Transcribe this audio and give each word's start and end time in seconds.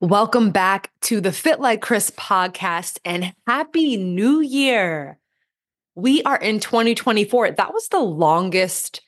Welcome 0.00 0.50
back 0.50 0.92
to 1.00 1.20
the 1.20 1.32
Fit 1.32 1.58
Like 1.58 1.80
Krys 1.80 2.12
podcast 2.12 3.00
and 3.04 3.34
happy 3.48 3.96
new 3.96 4.38
year. 4.38 5.18
We 5.96 6.22
are 6.22 6.36
in 6.36 6.60
2024. 6.60 7.50
That 7.50 7.74
was 7.74 7.88
the 7.88 7.98
longest 7.98 9.00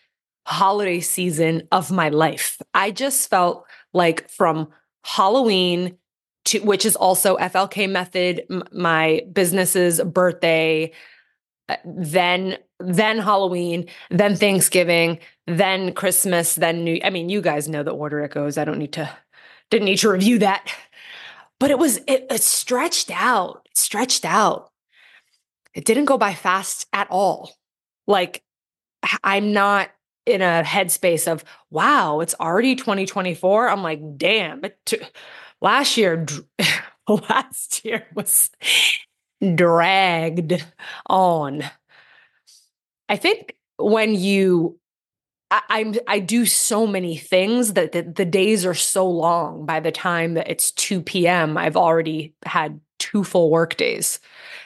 holiday 0.48 0.98
season 0.98 1.68
of 1.70 1.92
my 1.92 2.08
life. 2.08 2.60
I 2.74 2.90
just 2.90 3.30
felt 3.30 3.66
like 3.92 4.28
from 4.28 4.70
Halloween 5.04 5.96
to 6.46 6.58
which 6.58 6.84
is 6.84 6.96
also 6.96 7.36
FLK 7.36 7.88
method, 7.88 8.42
my 8.72 9.22
business's 9.32 10.02
birthday, 10.02 10.90
uh, 11.68 11.76
then 11.84 12.58
then 12.80 13.18
Halloween, 13.18 13.86
then 14.10 14.34
Thanksgiving, 14.34 15.20
then 15.46 15.92
Christmas, 15.92 16.56
then 16.56 16.82
New 16.82 16.98
I 17.04 17.10
mean, 17.10 17.28
you 17.28 17.40
guys 17.40 17.68
know 17.68 17.84
the 17.84 17.92
order 17.92 18.24
it 18.24 18.32
goes. 18.32 18.58
I 18.58 18.64
don't 18.64 18.78
need 18.78 18.94
to 18.94 19.08
didn't 19.70 19.86
need 19.86 19.98
to 19.98 20.10
review 20.10 20.38
that. 20.40 20.72
But 21.58 21.70
it 21.70 21.78
was 21.78 21.98
it, 22.06 22.26
it 22.30 22.42
stretched 22.42 23.10
out, 23.12 23.68
stretched 23.74 24.24
out. 24.24 24.70
It 25.74 25.84
didn't 25.84 26.06
go 26.06 26.18
by 26.18 26.34
fast 26.34 26.86
at 26.92 27.08
all. 27.10 27.52
Like 28.06 28.42
I'm 29.22 29.52
not 29.52 29.90
in 30.26 30.42
a 30.42 30.62
headspace 30.64 31.30
of 31.30 31.44
wow, 31.70 32.20
it's 32.20 32.34
already 32.40 32.76
2024. 32.76 33.68
I'm 33.68 33.82
like, 33.82 34.00
damn, 34.16 34.62
t- 34.84 35.00
last 35.60 35.96
year 35.96 36.26
last 37.08 37.84
year 37.84 38.06
was 38.14 38.50
dragged 39.54 40.64
on. 41.06 41.64
I 43.08 43.16
think 43.16 43.56
when 43.76 44.14
you 44.14 44.78
I, 45.50 45.62
I'm 45.68 45.94
I 46.06 46.20
do 46.20 46.46
so 46.46 46.86
many 46.86 47.16
things 47.16 47.74
that 47.74 47.92
the, 47.92 48.02
the 48.02 48.24
days 48.24 48.64
are 48.64 48.74
so 48.74 49.08
long. 49.08 49.66
By 49.66 49.80
the 49.80 49.92
time 49.92 50.34
that 50.34 50.50
it's 50.50 50.70
2 50.72 51.02
p.m., 51.02 51.56
I've 51.56 51.76
already 51.76 52.34
had 52.44 52.80
two 52.98 53.24
full 53.24 53.50
work 53.50 53.76
days. 53.76 54.20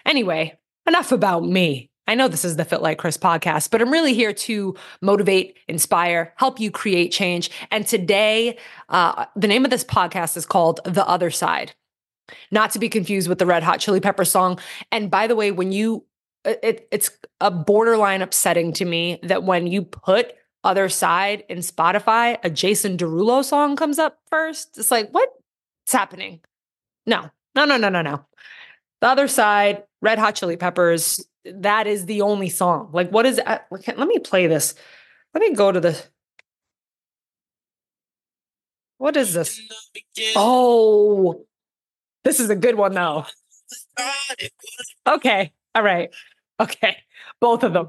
Anyway, 0.05 0.59
enough 0.87 1.13
about 1.13 1.45
me. 1.45 1.91
I 2.07 2.15
know 2.15 2.29
this 2.29 2.45
is 2.45 2.57
the 2.57 2.67
Fit 2.67 2.83
Like 2.83 2.99
Krys 2.99 3.19
podcast, 3.19 3.71
but 3.71 3.81
I'm 3.81 3.91
really 3.91 4.13
here 4.13 4.35
to 4.35 4.77
motivate, 5.01 5.57
inspire, 5.69 6.35
help 6.37 6.61
you 6.61 6.71
create 6.71 7.13
change. 7.13 7.51
And 7.71 7.87
today, 7.87 8.59
uh, 8.91 9.25
the 9.35 9.49
name 9.49 9.65
of 9.65 9.71
this 9.71 9.85
podcast 9.85 10.37
is 10.37 10.45
called 10.45 10.81
The 10.85 11.07
Other 11.09 11.31
Side, 11.31 11.73
not 12.51 12.73
to 12.73 12.79
be 12.79 12.91
confused 12.91 13.27
with 13.27 13.39
the 13.39 13.47
Red 13.47 13.63
Hot 13.63 13.81
Chili 13.81 14.01
Pepper 14.01 14.27
song. 14.27 14.59
And 14.93 15.11
by 15.11 15.27
the 15.27 15.35
way, 15.35 15.51
when 15.51 15.73
you, 15.73 16.05
it, 16.45 16.87
it's 16.93 17.11
a 17.41 17.51
borderline 17.51 18.21
upsetting 18.21 18.75
to 18.75 18.85
me 18.85 19.19
that 19.23 19.45
when 19.45 19.67
you 19.67 19.81
put 19.81 20.35
other 20.65 20.89
side 20.89 21.45
in 21.49 21.59
Spotify, 21.59 22.39
a 22.43 22.51
Jason 22.51 22.97
Derulo 22.97 23.45
song 23.45 23.77
comes 23.77 23.99
up 23.99 24.19
first. 24.31 24.79
It's 24.79 24.91
like, 24.91 25.11
what's 25.11 25.31
happening? 25.93 26.41
No, 27.07 27.31
no, 27.55 27.65
no, 27.65 27.77
no, 27.77 27.89
no, 27.91 28.03
no. 28.03 28.25
The 29.01 29.09
other 29.09 29.29
side, 29.29 29.85
Red 30.01 30.19
Hot 30.19 30.35
Chili 30.35 30.57
Peppers, 30.57 31.25
that 31.45 31.87
is 31.87 32.07
the 32.07 32.23
only 32.23 32.49
song. 32.49 32.89
Like, 32.93 33.11
what 33.11 33.27
is 33.27 33.39
uh, 33.39 33.59
that? 33.71 33.99
Let 33.99 34.09
me 34.09 34.19
play 34.19 34.47
this. 34.47 34.75
Let 35.35 35.43
me 35.43 35.55
go 35.55 35.71
to 35.71 35.81
the. 35.81 36.03
What 38.99 39.17
is 39.17 39.35
this? 39.35 39.61
Oh, 40.35 41.45
this 42.23 42.41
is 42.41 42.49
a 42.49 42.57
good 42.57 42.77
one, 42.77 42.95
though. 42.95 43.27
Okay. 45.07 45.53
All 45.75 45.83
right. 45.83 46.11
Okay. 46.59 46.97
Both 47.41 47.65
of 47.65 47.75
them. 47.75 47.89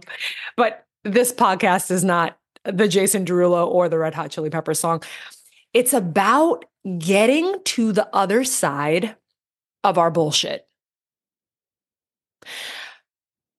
But 0.58 0.86
this 1.04 1.32
podcast 1.32 1.92
is 1.92 2.04
not 2.04 2.38
the 2.66 2.88
Jason 2.88 3.26
Derulo 3.26 3.68
or 3.68 3.90
the 3.90 3.98
Red 3.98 4.14
Hot 4.14 4.32
Chili 4.32 4.50
Pepper 4.50 4.74
song. 4.74 5.04
It's 5.74 5.94
about 5.94 6.66
getting 6.98 7.62
to 7.66 7.92
the 7.92 8.08
other 8.16 8.44
side 8.44 9.16
of 9.84 9.98
our 9.98 10.12
bullshit. 10.12 10.68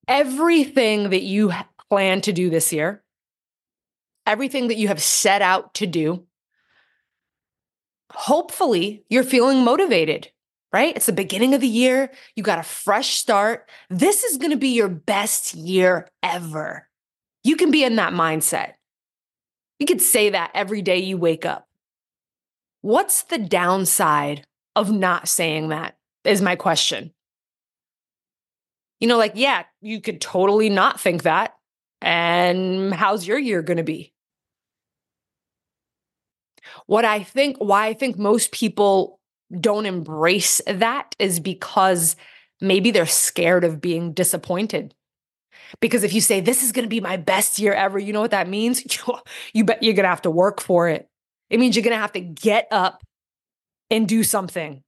Everything 0.08 1.10
that 1.10 1.22
you 1.22 1.52
plan 1.90 2.20
to 2.22 2.32
do 2.32 2.50
this 2.50 2.72
year, 2.72 3.02
everything 4.26 4.68
that 4.68 4.76
you 4.76 4.88
have 4.88 5.02
set 5.02 5.42
out 5.42 5.74
to 5.74 5.86
do, 5.86 6.24
hopefully 8.12 9.04
you're 9.08 9.24
feeling 9.24 9.64
motivated, 9.64 10.30
right? 10.72 10.96
It's 10.96 11.06
the 11.06 11.12
beginning 11.12 11.54
of 11.54 11.60
the 11.60 11.68
year. 11.68 12.12
You 12.34 12.42
got 12.42 12.58
a 12.58 12.64
fresh 12.64 13.16
start. 13.16 13.68
This 13.90 14.24
is 14.24 14.38
going 14.38 14.52
to 14.52 14.56
be 14.56 14.68
your 14.68 14.88
best 14.88 15.54
year 15.54 16.08
ever. 16.22 16.88
You 17.44 17.56
can 17.56 17.70
be 17.70 17.84
in 17.84 17.96
that 17.96 18.12
mindset. 18.12 18.74
You 19.78 19.86
could 19.86 20.00
say 20.00 20.30
that 20.30 20.50
every 20.54 20.82
day 20.82 20.98
you 20.98 21.18
wake 21.18 21.44
up. 21.44 21.68
What's 22.80 23.24
the 23.24 23.38
downside 23.38 24.46
of 24.74 24.90
not 24.90 25.28
saying 25.28 25.68
that? 25.68 25.96
Is 26.24 26.42
my 26.42 26.56
question. 26.56 27.12
You 29.00 29.08
know, 29.08 29.18
like, 29.18 29.32
yeah, 29.34 29.64
you 29.80 30.00
could 30.00 30.20
totally 30.20 30.70
not 30.70 31.00
think 31.00 31.22
that. 31.22 31.54
And 32.00 32.92
how's 32.92 33.26
your 33.26 33.38
year 33.38 33.62
going 33.62 33.76
to 33.76 33.82
be? 33.82 34.12
What 36.86 37.04
I 37.04 37.22
think, 37.22 37.58
why 37.58 37.86
I 37.86 37.94
think 37.94 38.18
most 38.18 38.50
people 38.52 39.20
don't 39.60 39.86
embrace 39.86 40.60
that 40.66 41.14
is 41.18 41.38
because 41.38 42.16
maybe 42.60 42.90
they're 42.90 43.06
scared 43.06 43.62
of 43.62 43.80
being 43.80 44.12
disappointed. 44.12 44.94
Because 45.80 46.04
if 46.04 46.12
you 46.12 46.20
say, 46.20 46.40
this 46.40 46.62
is 46.62 46.72
going 46.72 46.84
to 46.84 46.88
be 46.88 47.00
my 47.00 47.16
best 47.16 47.58
year 47.58 47.72
ever, 47.72 47.98
you 47.98 48.12
know 48.12 48.20
what 48.20 48.30
that 48.30 48.48
means? 48.48 48.82
you 49.52 49.64
bet 49.64 49.82
you're 49.82 49.94
going 49.94 50.04
to 50.04 50.10
have 50.10 50.22
to 50.22 50.30
work 50.30 50.60
for 50.60 50.88
it. 50.88 51.08
It 51.50 51.60
means 51.60 51.76
you're 51.76 51.82
going 51.82 51.96
to 51.96 52.00
have 52.00 52.12
to 52.12 52.20
get 52.20 52.68
up 52.70 53.02
and 53.90 54.08
do 54.08 54.22
something. 54.24 54.82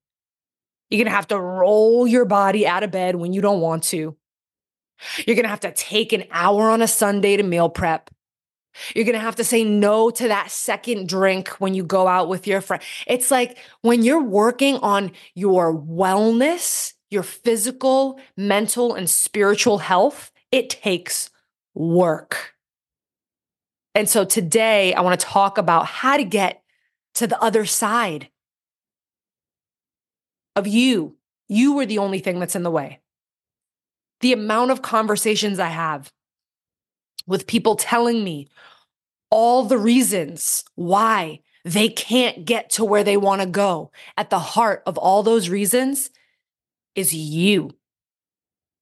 You're 0.90 0.98
going 0.98 1.10
to 1.10 1.16
have 1.16 1.28
to 1.28 1.40
roll 1.40 2.06
your 2.06 2.24
body 2.24 2.66
out 2.66 2.82
of 2.82 2.90
bed 2.90 3.16
when 3.16 3.32
you 3.32 3.40
don't 3.40 3.60
want 3.60 3.84
to. 3.84 4.16
You're 5.26 5.36
going 5.36 5.44
to 5.44 5.50
have 5.50 5.60
to 5.60 5.72
take 5.72 6.12
an 6.12 6.24
hour 6.30 6.70
on 6.70 6.82
a 6.82 6.88
Sunday 6.88 7.36
to 7.36 7.42
meal 7.42 7.68
prep. 7.68 8.10
You're 8.94 9.04
going 9.04 9.14
to 9.14 9.20
have 9.20 9.36
to 9.36 9.44
say 9.44 9.64
no 9.64 10.10
to 10.10 10.28
that 10.28 10.50
second 10.50 11.08
drink 11.08 11.48
when 11.58 11.74
you 11.74 11.84
go 11.84 12.06
out 12.06 12.28
with 12.28 12.46
your 12.46 12.60
friend. 12.60 12.82
It's 13.06 13.30
like 13.30 13.58
when 13.82 14.02
you're 14.02 14.22
working 14.22 14.76
on 14.76 15.12
your 15.34 15.74
wellness, 15.74 16.92
your 17.10 17.22
physical, 17.22 18.20
mental, 18.36 18.94
and 18.94 19.08
spiritual 19.08 19.78
health, 19.78 20.30
it 20.50 20.70
takes 20.70 21.30
work. 21.74 22.54
And 23.94 24.08
so 24.08 24.24
today 24.24 24.94
I 24.94 25.00
want 25.00 25.18
to 25.18 25.26
talk 25.26 25.58
about 25.58 25.86
how 25.86 26.16
to 26.16 26.24
get 26.24 26.62
to 27.14 27.26
the 27.26 27.40
other 27.42 27.64
side 27.64 28.28
of 30.54 30.66
you. 30.66 31.16
You 31.48 31.74
were 31.74 31.86
the 31.86 31.98
only 31.98 32.18
thing 32.18 32.38
that's 32.38 32.56
in 32.56 32.62
the 32.62 32.70
way. 32.70 33.00
The 34.20 34.32
amount 34.32 34.70
of 34.70 34.82
conversations 34.82 35.58
I 35.58 35.68
have 35.68 36.12
with 37.26 37.46
people 37.46 37.76
telling 37.76 38.24
me 38.24 38.48
all 39.30 39.64
the 39.64 39.78
reasons 39.78 40.64
why 40.74 41.40
they 41.64 41.88
can't 41.88 42.44
get 42.44 42.70
to 42.70 42.84
where 42.84 43.04
they 43.04 43.16
want 43.16 43.42
to 43.42 43.46
go. 43.46 43.90
At 44.16 44.30
the 44.30 44.38
heart 44.38 44.82
of 44.86 44.96
all 44.96 45.22
those 45.22 45.48
reasons 45.48 46.10
is 46.94 47.14
you. 47.14 47.70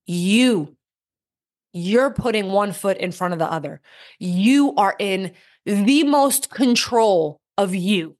You 0.07 0.76
you're 1.77 2.11
putting 2.11 2.49
one 2.49 2.73
foot 2.73 2.97
in 2.97 3.13
front 3.13 3.35
of 3.35 3.39
the 3.39 3.51
other. 3.51 3.81
You 4.19 4.75
are 4.77 4.97
in 4.99 5.33
the 5.67 6.05
most 6.05 6.51
control 6.51 7.41
of 7.59 7.75
you. 7.75 8.17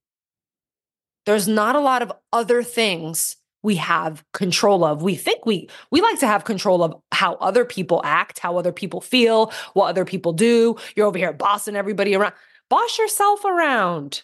There's 1.25 1.49
not 1.49 1.75
a 1.75 1.81
lot 1.81 2.03
of 2.03 2.13
other 2.33 2.63
things 2.63 3.37
we 3.63 3.77
have 3.77 4.23
control 4.33 4.85
of. 4.85 5.03
We 5.03 5.17
think 5.17 5.47
we 5.47 5.69
we 5.91 6.01
like 6.01 6.21
to 6.21 6.27
have 6.27 6.45
control 6.45 6.85
of 6.85 6.95
how 7.11 7.35
other 7.37 7.65
people 7.65 8.01
act, 8.05 8.39
how 8.39 8.59
other 8.59 8.73
people 8.73 9.01
feel, 9.01 9.53
what 9.73 9.89
other 9.89 10.05
people 10.05 10.33
do. 10.33 10.77
You're 10.95 11.07
over 11.07 11.19
here 11.19 11.33
bossing 11.33 11.77
everybody 11.77 12.15
around. 12.15 12.35
Boss 12.69 12.99
yourself 12.99 13.45
around. 13.45 14.23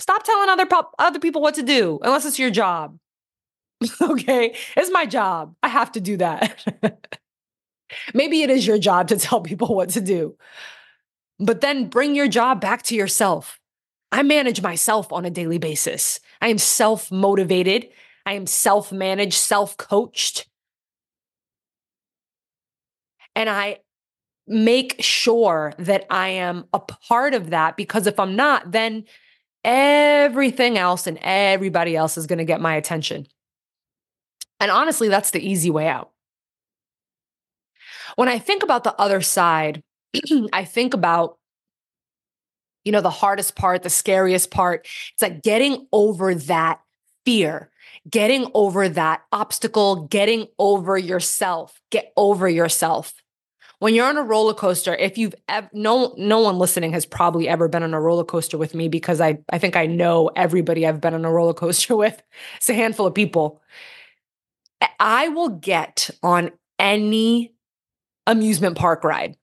Stop 0.00 0.24
telling 0.24 0.50
other 0.50 0.66
other 0.98 1.18
people 1.20 1.40
what 1.40 1.54
to 1.54 1.62
do 1.62 1.98
unless 2.02 2.26
it's 2.26 2.38
your 2.38 2.50
job. 2.50 2.98
okay? 4.02 4.54
It's 4.76 4.90
my 4.90 5.06
job. 5.06 5.54
I 5.62 5.68
have 5.68 5.92
to 5.92 6.00
do 6.00 6.16
that. 6.16 6.64
Maybe 8.14 8.42
it 8.42 8.50
is 8.50 8.66
your 8.66 8.78
job 8.78 9.08
to 9.08 9.16
tell 9.18 9.40
people 9.40 9.74
what 9.74 9.90
to 9.90 10.00
do, 10.00 10.36
but 11.38 11.60
then 11.60 11.88
bring 11.88 12.14
your 12.14 12.28
job 12.28 12.60
back 12.60 12.82
to 12.84 12.94
yourself. 12.94 13.58
I 14.10 14.22
manage 14.22 14.62
myself 14.62 15.12
on 15.12 15.24
a 15.24 15.30
daily 15.30 15.58
basis. 15.58 16.20
I 16.40 16.48
am 16.48 16.58
self 16.58 17.12
motivated. 17.12 17.88
I 18.24 18.32
am 18.32 18.46
self 18.46 18.92
managed, 18.92 19.34
self 19.34 19.76
coached. 19.76 20.48
And 23.36 23.48
I 23.48 23.78
make 24.46 24.96
sure 25.00 25.74
that 25.78 26.06
I 26.10 26.28
am 26.28 26.66
a 26.72 26.78
part 26.78 27.34
of 27.34 27.50
that 27.50 27.76
because 27.76 28.06
if 28.06 28.18
I'm 28.18 28.34
not, 28.34 28.72
then 28.72 29.04
everything 29.62 30.78
else 30.78 31.06
and 31.06 31.18
everybody 31.20 31.94
else 31.94 32.16
is 32.16 32.26
going 32.26 32.38
to 32.38 32.44
get 32.44 32.60
my 32.60 32.74
attention. 32.74 33.26
And 34.58 34.70
honestly, 34.70 35.08
that's 35.08 35.30
the 35.30 35.46
easy 35.46 35.70
way 35.70 35.86
out. 35.86 36.10
When 38.16 38.28
I 38.28 38.38
think 38.38 38.62
about 38.62 38.84
the 38.84 38.94
other 39.00 39.20
side, 39.20 39.82
I 40.52 40.64
think 40.64 40.94
about 40.94 41.38
you 42.84 42.92
know 42.92 43.00
the 43.00 43.10
hardest 43.10 43.54
part, 43.54 43.82
the 43.82 43.90
scariest 43.90 44.50
part. 44.50 44.86
It's 45.12 45.22
like 45.22 45.42
getting 45.42 45.86
over 45.92 46.34
that 46.34 46.80
fear, 47.24 47.70
getting 48.08 48.50
over 48.54 48.88
that 48.88 49.22
obstacle, 49.32 50.06
getting 50.06 50.46
over 50.58 50.96
yourself, 50.96 51.80
get 51.90 52.12
over 52.16 52.48
yourself. 52.48 53.12
When 53.80 53.94
you're 53.94 54.08
on 54.08 54.16
a 54.16 54.22
roller 54.22 54.54
coaster, 54.54 54.94
if 54.94 55.18
you've 55.18 55.34
ever, 55.48 55.68
no 55.72 56.14
no 56.16 56.40
one 56.40 56.58
listening 56.58 56.92
has 56.92 57.06
probably 57.06 57.48
ever 57.48 57.68
been 57.68 57.82
on 57.82 57.94
a 57.94 58.00
roller 58.00 58.24
coaster 58.24 58.58
with 58.58 58.74
me 58.74 58.88
because 58.88 59.20
I 59.20 59.38
I 59.52 59.58
think 59.58 59.76
I 59.76 59.86
know 59.86 60.30
everybody 60.34 60.86
I've 60.86 61.00
been 61.00 61.14
on 61.14 61.24
a 61.24 61.30
roller 61.30 61.54
coaster 61.54 61.94
with. 62.04 62.22
It's 62.56 62.70
a 62.70 62.74
handful 62.74 63.06
of 63.06 63.14
people. 63.14 63.60
I 64.98 65.28
will 65.28 65.50
get 65.50 66.10
on 66.22 66.50
any 66.78 67.52
amusement 68.28 68.76
park 68.76 69.02
ride. 69.02 69.36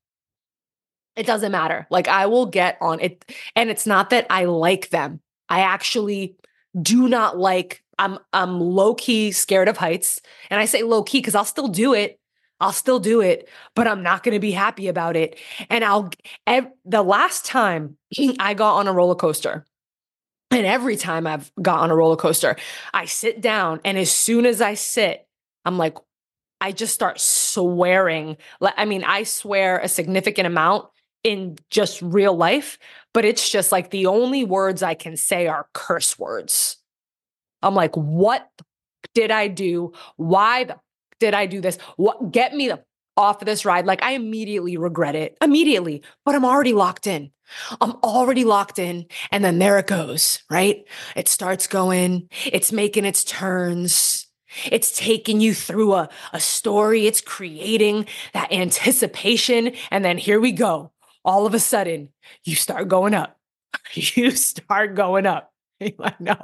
It 1.18 1.26
doesn't 1.26 1.52
matter. 1.52 1.88
Like 1.90 2.08
I 2.08 2.28
will 2.28 2.46
get 2.46 2.78
on 2.80 3.00
it 3.02 3.26
and 3.56 3.70
it's 3.70 3.86
not 3.86 4.12
that 4.12 4.28
I 4.30 4.46
like 4.46 4.90
them. 4.90 5.20
I 5.50 5.62
actually 5.62 6.36
do 6.82 7.10
not 7.10 7.38
like 7.38 7.84
I'm 7.98 8.20
I'm 8.32 8.60
low 8.60 8.96
key 8.96 9.32
scared 9.32 9.68
of 9.68 9.78
heights. 9.78 10.22
And 10.50 10.60
I 10.60 10.66
say 10.66 10.84
low 10.84 11.04
key 11.04 11.22
cuz 11.22 11.36
I'll 11.36 11.46
still 11.46 11.68
do 11.68 11.94
it. 11.94 12.20
I'll 12.62 12.72
still 12.72 13.00
do 13.00 13.20
it, 13.20 13.50
but 13.76 13.88
I'm 13.88 14.02
not 14.02 14.24
going 14.24 14.34
to 14.34 14.40
be 14.40 14.52
happy 14.52 14.88
about 14.88 15.18
it. 15.18 15.38
And 15.70 15.84
I'll 15.84 16.10
ev- 16.48 16.72
the 16.86 17.04
last 17.04 17.46
time 17.46 17.98
I 18.40 18.54
got 18.54 18.76
on 18.76 18.88
a 18.88 18.94
roller 18.94 19.16
coaster, 19.16 19.66
and 20.52 20.66
every 20.66 20.96
time 20.96 21.28
I've 21.28 21.52
got 21.62 21.80
on 21.80 21.92
a 21.92 21.96
roller 21.96 22.16
coaster, 22.16 22.56
I 22.94 23.06
sit 23.06 23.42
down 23.42 23.82
and 23.84 23.98
as 23.98 24.12
soon 24.12 24.46
as 24.46 24.62
I 24.62 24.76
sit, 24.76 25.28
I'm 25.66 25.78
like 25.78 25.98
I 26.62 26.72
just 26.72 26.94
start 26.94 27.20
swearing. 27.20 28.38
I 28.62 28.86
mean, 28.86 29.04
I 29.04 29.24
swear 29.24 29.80
a 29.80 29.88
significant 29.88 30.48
amount 30.48 30.88
in 31.24 31.58
just 31.70 32.02
real 32.02 32.36
life, 32.36 32.78
but 33.14 33.26
it's 33.26 33.50
just 33.50 33.72
like 33.72 33.90
the 33.90 34.06
only 34.06 34.44
words 34.44 34.84
I 34.84 34.94
can 34.94 35.18
say 35.18 35.48
are 35.48 35.68
curse 35.74 36.18
words. 36.20 36.78
I'm 37.62 37.76
like, 37.76 37.96
what 37.96 38.48
did 39.14 39.32
I 39.32 39.48
do? 39.48 39.94
Why 40.18 40.68
did 41.20 41.34
I 41.34 41.48
do 41.48 41.62
this? 41.62 41.78
What 41.98 42.32
get 42.32 42.54
me 42.54 42.68
the, 42.68 42.84
off 43.18 43.42
of 43.42 43.46
this 43.48 43.66
ride? 43.66 43.86
Like 43.86 44.04
I 44.04 44.12
immediately 44.12 44.78
regret 44.78 45.16
it. 45.16 45.38
Immediately, 45.42 46.04
but 46.26 46.36
I'm 46.36 46.46
already 46.46 46.74
locked 46.74 47.08
in. 47.08 47.32
I'm 47.82 47.94
already 48.04 48.44
locked 48.44 48.80
in. 48.80 49.06
And 49.32 49.44
then 49.44 49.60
there 49.60 49.80
it 49.80 49.88
goes, 49.88 50.44
right? 50.50 50.84
It 51.16 51.28
starts 51.28 51.68
going, 51.68 52.30
it's 52.46 52.72
making 52.72 53.06
its 53.06 53.24
turns. 53.24 54.25
It's 54.72 54.98
taking 54.98 55.42
you 55.42 55.54
through 55.54 55.94
a, 55.94 56.10
a 56.34 56.40
story. 56.40 57.08
It's 57.08 57.22
creating 57.22 58.08
that 58.34 58.52
anticipation. 58.52 59.74
And 59.92 60.04
then 60.04 60.18
here 60.18 60.40
we 60.40 60.52
go 60.52 60.92
all 61.26 61.48
of 61.48 61.56
a 61.56 61.60
sudden 61.60 62.10
you 62.44 62.56
start 62.56 62.88
going 62.88 63.14
up. 63.14 63.38
You 63.94 64.32
start 64.32 64.96
going 64.96 65.26
up. 65.26 65.52
You're 65.80 65.92
like, 66.00 66.20
no, 66.22 66.38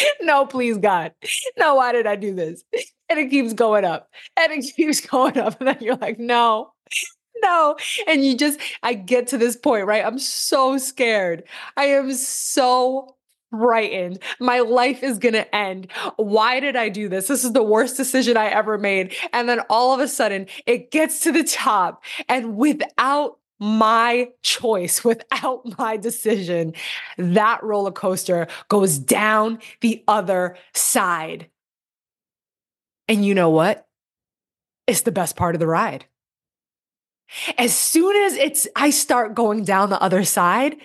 no, 0.20 0.46
please, 0.46 0.78
God. 0.78 1.12
No, 1.58 1.76
why 1.76 1.92
did 1.92 2.06
I 2.06 2.16
do 2.16 2.34
this? 2.34 2.64
And 3.08 3.18
it 3.18 3.30
keeps 3.30 3.52
going 3.52 3.84
up 3.84 4.08
and 4.36 4.52
it 4.52 4.74
keeps 4.74 5.00
going 5.00 5.38
up. 5.38 5.60
And 5.60 5.68
then 5.68 5.78
you're 5.80 5.96
like, 5.96 6.18
no, 6.18 6.72
no. 7.42 7.76
And 8.08 8.24
you 8.24 8.36
just, 8.36 8.58
I 8.82 8.94
get 8.94 9.28
to 9.28 9.38
this 9.38 9.56
point, 9.56 9.86
right? 9.86 10.04
I'm 10.04 10.18
so 10.18 10.78
scared. 10.78 11.44
I 11.76 11.86
am 11.86 12.12
so 12.14 13.16
frightened. 13.52 14.18
My 14.40 14.60
life 14.60 15.02
is 15.02 15.18
going 15.18 15.34
to 15.34 15.54
end. 15.54 15.88
Why 16.16 16.58
did 16.58 16.74
I 16.74 16.88
do 16.88 17.08
this? 17.08 17.28
This 17.28 17.44
is 17.44 17.52
the 17.52 17.62
worst 17.62 17.96
decision 17.96 18.36
I 18.36 18.46
ever 18.46 18.78
made. 18.78 19.14
And 19.32 19.48
then 19.48 19.60
all 19.68 19.94
of 19.94 20.00
a 20.00 20.08
sudden, 20.08 20.46
it 20.66 20.90
gets 20.90 21.20
to 21.20 21.32
the 21.32 21.44
top. 21.44 22.02
And 22.28 22.56
without 22.56 23.38
my 23.60 24.30
choice, 24.42 25.04
without 25.04 25.78
my 25.78 25.96
decision, 25.96 26.72
that 27.18 27.62
roller 27.62 27.92
coaster 27.92 28.48
goes 28.68 28.98
down 28.98 29.58
the 29.80 30.02
other 30.08 30.56
side. 30.74 31.48
And 33.06 33.24
you 33.24 33.34
know 33.34 33.50
what? 33.50 33.86
It's 34.86 35.02
the 35.02 35.12
best 35.12 35.36
part 35.36 35.54
of 35.54 35.60
the 35.60 35.66
ride. 35.66 36.06
As 37.56 37.74
soon 37.76 38.14
as 38.24 38.34
it's 38.34 38.66
I 38.74 38.90
start 38.90 39.34
going 39.34 39.64
down 39.64 39.90
the 39.90 40.02
other 40.02 40.24
side, 40.24 40.76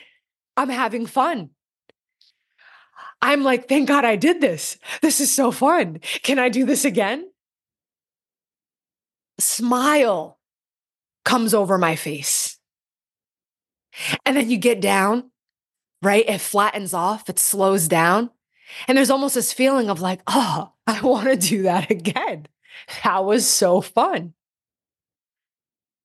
I'm 0.55 0.69
having 0.69 1.05
fun. 1.05 1.49
I'm 3.21 3.43
like, 3.43 3.67
thank 3.67 3.87
God 3.87 4.05
I 4.05 4.15
did 4.15 4.41
this. 4.41 4.77
This 5.01 5.19
is 5.19 5.33
so 5.33 5.51
fun. 5.51 5.99
Can 6.23 6.39
I 6.39 6.49
do 6.49 6.65
this 6.65 6.85
again? 6.85 7.29
Smile 9.39 10.39
comes 11.25 11.53
over 11.53 11.77
my 11.77 11.95
face. 11.95 12.57
And 14.25 14.37
then 14.37 14.49
you 14.49 14.57
get 14.57 14.79
down, 14.79 15.31
right? 16.01 16.27
It 16.27 16.39
flattens 16.39 16.93
off, 16.93 17.29
it 17.29 17.39
slows 17.39 17.87
down. 17.87 18.29
And 18.87 18.97
there's 18.97 19.09
almost 19.09 19.35
this 19.35 19.53
feeling 19.53 19.89
of 19.89 20.01
like, 20.01 20.21
oh, 20.27 20.71
I 20.85 21.01
want 21.01 21.27
to 21.27 21.35
do 21.35 21.63
that 21.63 21.89
again. 21.91 22.47
That 23.03 23.25
was 23.25 23.47
so 23.47 23.81
fun. 23.81 24.33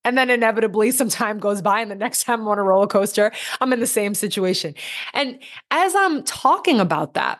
And 0.05 0.17
then 0.17 0.29
inevitably, 0.29 0.91
some 0.91 1.09
time 1.09 1.39
goes 1.39 1.61
by, 1.61 1.81
and 1.81 1.89
the 1.89 1.95
next 1.95 2.25
time 2.25 2.41
I'm 2.41 2.47
on 2.47 2.59
a 2.59 2.63
roller 2.63 2.87
coaster, 2.87 3.31
I'm 3.61 3.71
in 3.71 3.79
the 3.79 3.87
same 3.87 4.13
situation. 4.13 4.75
And 5.13 5.39
as 5.71 5.95
I'm 5.95 6.23
talking 6.23 6.79
about 6.79 7.13
that, 7.13 7.39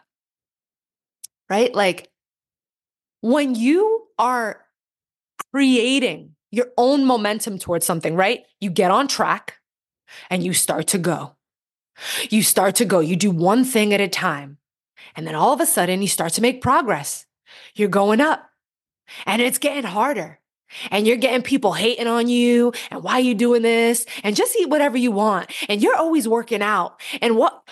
right? 1.49 1.73
Like 1.73 2.09
when 3.21 3.55
you 3.55 4.07
are 4.17 4.61
creating 5.51 6.35
your 6.51 6.67
own 6.77 7.05
momentum 7.05 7.59
towards 7.59 7.85
something, 7.85 8.15
right? 8.15 8.43
You 8.61 8.69
get 8.69 8.91
on 8.91 9.07
track, 9.07 9.57
and 10.29 10.43
you 10.43 10.53
start 10.53 10.87
to 10.87 10.97
go. 10.97 11.35
You 12.29 12.43
start 12.43 12.75
to 12.75 12.85
go. 12.85 12.99
You 12.99 13.15
do 13.15 13.31
one 13.31 13.65
thing 13.65 13.93
at 13.93 14.01
a 14.01 14.07
time. 14.07 14.57
And 15.15 15.27
then 15.27 15.35
all 15.35 15.53
of 15.53 15.61
a 15.61 15.65
sudden, 15.65 16.01
you 16.01 16.07
start 16.07 16.33
to 16.33 16.41
make 16.41 16.61
progress. 16.61 17.25
You're 17.75 17.89
going 17.89 18.21
up 18.21 18.49
and 19.25 19.41
it's 19.41 19.57
getting 19.57 19.83
harder. 19.83 20.39
And 20.91 21.07
you're 21.07 21.17
getting 21.17 21.41
people 21.41 21.73
hating 21.73 22.07
on 22.07 22.27
you 22.27 22.73
and 22.91 23.03
why 23.03 23.13
are 23.13 23.19
you 23.21 23.35
doing 23.35 23.61
this? 23.61 24.05
And 24.23 24.35
just 24.35 24.55
eat 24.55 24.69
whatever 24.69 24.97
you 24.97 25.11
want. 25.11 25.51
And 25.69 25.81
you're 25.81 25.95
always 25.95 26.27
working 26.27 26.61
out. 26.61 26.99
And 27.21 27.35
what 27.37 27.63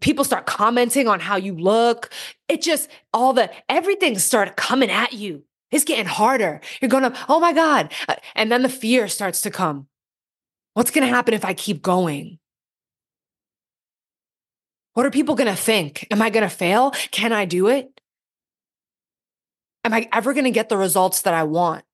people 0.00 0.24
start 0.24 0.46
commenting 0.46 1.08
on 1.08 1.20
how 1.20 1.36
you 1.36 1.54
look. 1.54 2.10
It 2.48 2.62
just 2.62 2.90
all 3.12 3.32
the 3.32 3.50
everything 3.68 4.18
started 4.18 4.56
coming 4.56 4.90
at 4.90 5.12
you. 5.12 5.44
It's 5.70 5.84
getting 5.84 6.06
harder. 6.06 6.60
You're 6.80 6.88
going 6.88 7.10
to, 7.10 7.18
oh 7.28 7.40
my 7.40 7.52
God. 7.52 7.92
Uh, 8.08 8.16
and 8.34 8.50
then 8.50 8.62
the 8.62 8.68
fear 8.68 9.08
starts 9.08 9.42
to 9.42 9.50
come. 9.50 9.88
What's 10.74 10.90
going 10.90 11.06
to 11.06 11.12
happen 11.12 11.34
if 11.34 11.44
I 11.44 11.54
keep 11.54 11.82
going? 11.82 12.38
What 14.94 15.06
are 15.06 15.10
people 15.10 15.34
going 15.34 15.50
to 15.50 15.60
think? 15.60 16.06
Am 16.10 16.22
I 16.22 16.30
going 16.30 16.48
to 16.48 16.54
fail? 16.54 16.92
Can 17.10 17.32
I 17.32 17.44
do 17.44 17.68
it? 17.68 18.00
Am 19.84 19.92
I 19.92 20.08
ever 20.12 20.32
going 20.32 20.44
to 20.44 20.50
get 20.50 20.68
the 20.68 20.76
results 20.76 21.22
that 21.22 21.34
I 21.34 21.44
want? 21.44 21.84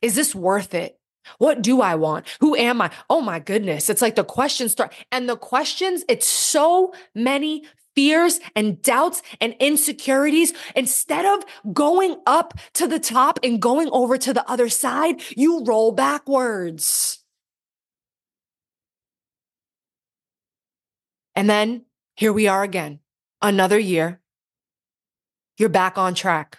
Is 0.00 0.14
this 0.14 0.34
worth 0.34 0.74
it? 0.74 0.98
What 1.38 1.62
do 1.62 1.80
I 1.80 1.94
want? 1.94 2.26
Who 2.40 2.56
am 2.56 2.80
I? 2.80 2.90
Oh 3.08 3.20
my 3.20 3.38
goodness. 3.38 3.88
It's 3.88 4.02
like 4.02 4.16
the 4.16 4.24
questions 4.24 4.72
start. 4.72 4.92
And 5.10 5.28
the 5.28 5.36
questions, 5.36 6.04
it's 6.08 6.26
so 6.26 6.92
many 7.14 7.64
fears 7.94 8.40
and 8.56 8.80
doubts 8.82 9.22
and 9.40 9.54
insecurities. 9.60 10.52
Instead 10.74 11.24
of 11.24 11.44
going 11.72 12.16
up 12.26 12.54
to 12.74 12.88
the 12.88 12.98
top 12.98 13.38
and 13.42 13.62
going 13.62 13.88
over 13.92 14.18
to 14.18 14.32
the 14.32 14.48
other 14.50 14.68
side, 14.68 15.20
you 15.36 15.64
roll 15.64 15.92
backwards. 15.92 17.18
And 21.34 21.48
then 21.48 21.86
here 22.14 22.32
we 22.32 22.48
are 22.48 22.62
again, 22.62 23.00
another 23.40 23.78
year. 23.78 24.20
You're 25.56 25.68
back 25.68 25.96
on 25.96 26.14
track. 26.14 26.58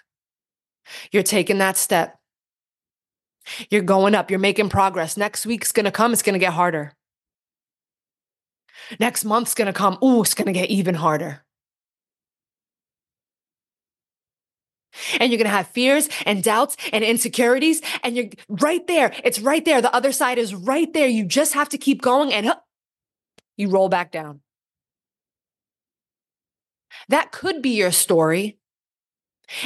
You're 1.12 1.24
taking 1.24 1.60
that 1.60 1.77
step. 1.77 2.18
You're 3.69 3.81
going 3.81 4.15
up. 4.15 4.29
You're 4.29 4.39
making 4.39 4.69
progress. 4.69 5.17
Next 5.17 5.45
week's 5.45 5.71
going 5.71 5.85
to 5.85 5.91
come. 5.91 6.13
It's 6.13 6.21
going 6.21 6.33
to 6.33 6.39
get 6.39 6.53
harder. 6.53 6.93
Next 9.00 9.23
month's 9.23 9.53
going 9.53 9.67
to 9.67 9.73
come. 9.73 9.97
Ooh, 10.03 10.21
it's 10.21 10.33
going 10.33 10.47
to 10.47 10.53
get 10.53 10.69
even 10.69 10.95
harder. 10.95 11.43
And 15.19 15.31
you're 15.31 15.38
going 15.38 15.50
to 15.50 15.55
have 15.55 15.67
fears 15.67 16.07
and 16.25 16.43
doubts 16.43 16.77
and 16.91 17.03
insecurities. 17.03 17.81
And 18.03 18.15
you're 18.15 18.29
right 18.47 18.85
there. 18.88 19.12
It's 19.23 19.39
right 19.39 19.63
there. 19.65 19.81
The 19.81 19.93
other 19.93 20.12
side 20.12 20.38
is 20.38 20.53
right 20.53 20.91
there. 20.93 21.07
You 21.07 21.25
just 21.25 21.53
have 21.53 21.69
to 21.69 21.77
keep 21.77 22.01
going 22.01 22.31
and 22.33 22.53
you 23.57 23.69
roll 23.69 23.89
back 23.89 24.12
down. 24.12 24.41
That 27.09 27.31
could 27.31 27.62
be 27.62 27.71
your 27.71 27.91
story. 27.91 28.59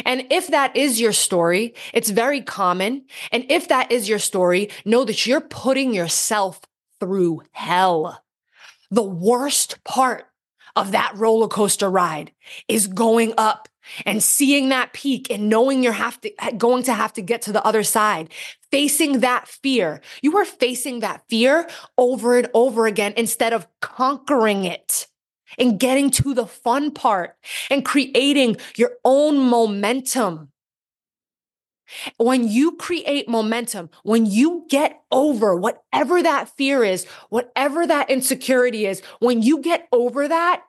And 0.06 0.26
if 0.30 0.48
that 0.48 0.76
is 0.76 1.00
your 1.00 1.14
story, 1.14 1.74
it's 1.94 2.10
very 2.10 2.42
common. 2.42 3.06
And 3.32 3.46
if 3.50 3.68
that 3.68 3.92
is 3.92 4.10
your 4.10 4.20
story, 4.20 4.70
know 4.86 5.04
that 5.06 5.26
you're 5.26 5.42
putting 5.42 5.94
yourself 5.94 6.62
through 7.00 7.44
hell. 7.52 8.24
The 8.90 9.04
worst 9.04 9.84
part 9.84 10.26
of 10.76 10.92
that 10.92 11.14
roller 11.16 11.48
coaster 11.48 11.90
ride 11.90 12.32
is 12.68 12.88
going 12.88 13.34
up 13.38 13.68
and 14.06 14.22
seeing 14.22 14.70
that 14.70 14.94
peak 14.94 15.32
and 15.32 15.50
knowing 15.50 15.82
you're 15.82 15.94
have 15.94 16.20
to, 16.22 16.32
going 16.58 16.84
to 16.84 16.94
have 16.94 17.14
to 17.14 17.22
get 17.22 17.42
to 17.44 17.52
the 17.52 17.66
other 17.66 17.84
side, 17.84 18.30
facing 18.72 19.22
that 19.22 19.48
fear. 19.48 20.02
You 20.22 20.38
are 20.38 20.46
facing 20.46 21.00
that 21.00 21.24
fear 21.30 21.70
over 21.98 22.38
and 22.38 22.50
over 22.54 22.86
again 22.86 23.14
instead 23.16 23.54
of 23.54 23.68
conquering 23.82 24.66
it 24.66 25.08
and 25.58 25.80
getting 25.80 26.10
to 26.12 26.34
the 26.34 26.46
fun 26.46 26.92
part 26.92 27.36
and 27.70 27.86
creating 27.86 28.58
your 28.76 28.92
own 29.06 29.38
momentum. 29.38 30.52
When 32.18 32.48
you 32.48 32.76
create 32.76 33.30
momentum, 33.30 33.90
when 34.04 34.26
you 34.26 34.66
get 34.70 35.02
over 35.10 35.56
whatever 35.56 36.22
that 36.22 36.50
fear 36.58 36.84
is, 36.84 37.06
whatever 37.30 37.88
that 37.88 38.10
insecurity 38.10 38.86
is, 38.86 39.02
when 39.20 39.42
you 39.42 39.62
get 39.62 39.88
over 39.94 40.28
that, 40.28 40.64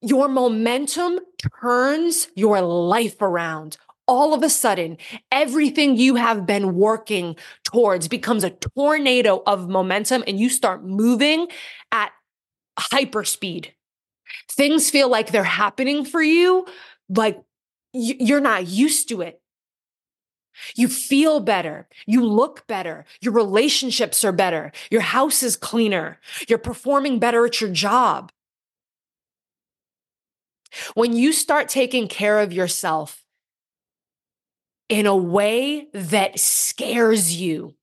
your 0.00 0.28
momentum 0.28 1.20
turns 1.60 2.28
your 2.34 2.60
life 2.60 3.22
around. 3.22 3.76
All 4.06 4.34
of 4.34 4.42
a 4.42 4.50
sudden, 4.50 4.98
everything 5.32 5.96
you 5.96 6.16
have 6.16 6.44
been 6.44 6.74
working 6.74 7.36
towards 7.64 8.06
becomes 8.06 8.44
a 8.44 8.50
tornado 8.50 9.42
of 9.46 9.68
momentum 9.68 10.22
and 10.26 10.38
you 10.38 10.50
start 10.50 10.84
moving 10.84 11.48
at 11.90 12.12
hyperspeed. 12.78 13.70
Things 14.50 14.90
feel 14.90 15.08
like 15.08 15.30
they're 15.30 15.44
happening 15.44 16.04
for 16.04 16.22
you, 16.22 16.66
like 17.08 17.42
you're 17.92 18.40
not 18.40 18.66
used 18.66 19.08
to 19.10 19.20
it. 19.22 19.40
You 20.76 20.88
feel 20.88 21.40
better. 21.40 21.88
You 22.06 22.24
look 22.24 22.66
better. 22.66 23.04
Your 23.20 23.32
relationships 23.32 24.24
are 24.24 24.32
better. 24.32 24.72
Your 24.90 25.00
house 25.00 25.42
is 25.42 25.56
cleaner. 25.56 26.20
You're 26.48 26.58
performing 26.58 27.18
better 27.18 27.44
at 27.44 27.60
your 27.60 27.70
job. 27.70 28.30
When 30.94 31.12
you 31.12 31.32
start 31.32 31.68
taking 31.68 32.08
care 32.08 32.40
of 32.40 32.52
yourself 32.52 33.24
in 34.88 35.06
a 35.06 35.16
way 35.16 35.88
that 35.92 36.38
scares 36.38 37.36
you, 37.36 37.74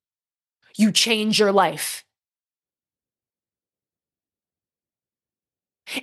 you 0.78 0.92
change 0.92 1.40
your 1.40 1.52
life. 1.52 2.06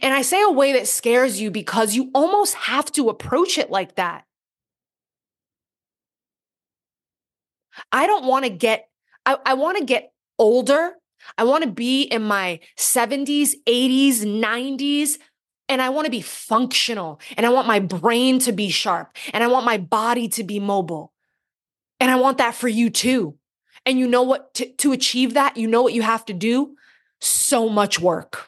And 0.02 0.14
I 0.14 0.22
say 0.22 0.42
a 0.42 0.50
way 0.50 0.72
that 0.72 0.86
scares 0.86 1.40
you 1.40 1.50
because 1.50 1.94
you 1.94 2.10
almost 2.14 2.54
have 2.54 2.90
to 2.92 3.08
approach 3.08 3.58
it 3.58 3.70
like 3.70 3.96
that. 3.96 4.24
I 7.92 8.06
don't 8.06 8.26
want 8.26 8.44
to 8.44 8.50
get, 8.50 8.88
I, 9.24 9.38
I 9.46 9.54
want 9.54 9.78
to 9.78 9.84
get 9.84 10.12
older. 10.38 10.94
I 11.36 11.44
want 11.44 11.64
to 11.64 11.70
be 11.70 12.02
in 12.02 12.22
my 12.22 12.60
70s, 12.76 13.50
80s, 13.66 14.20
90s, 14.20 15.18
and 15.68 15.82
I 15.82 15.90
want 15.90 16.06
to 16.06 16.10
be 16.10 16.22
functional. 16.22 17.20
And 17.36 17.44
I 17.44 17.50
want 17.50 17.66
my 17.66 17.78
brain 17.78 18.38
to 18.40 18.52
be 18.52 18.70
sharp. 18.70 19.14
And 19.32 19.44
I 19.44 19.48
want 19.48 19.66
my 19.66 19.78
body 19.78 20.28
to 20.28 20.44
be 20.44 20.58
mobile. 20.60 21.12
And 22.00 22.10
I 22.10 22.16
want 22.16 22.38
that 22.38 22.54
for 22.54 22.68
you 22.68 22.90
too. 22.90 23.36
And 23.84 23.98
you 23.98 24.06
know 24.06 24.22
what? 24.22 24.54
To, 24.54 24.70
to 24.76 24.92
achieve 24.92 25.34
that, 25.34 25.56
you 25.56 25.66
know 25.66 25.82
what 25.82 25.92
you 25.92 26.02
have 26.02 26.24
to 26.26 26.34
do? 26.34 26.76
So 27.20 27.68
much 27.68 27.98
work. 28.00 28.47